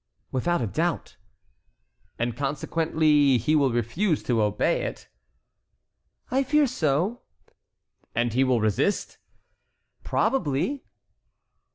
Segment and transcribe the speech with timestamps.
[0.31, 1.15] "Without a doubt."
[2.17, 5.07] "And consequently he will refuse to obey it?"
[6.31, 7.21] "I fear so."
[8.15, 9.19] "And he will resist?"
[10.03, 10.83] "Probably."